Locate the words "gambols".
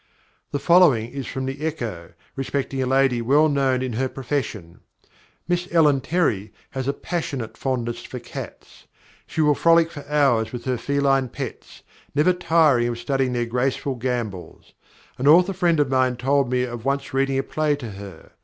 13.93-14.73